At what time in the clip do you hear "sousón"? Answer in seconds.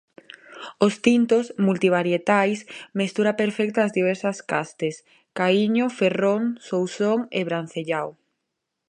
6.69-7.19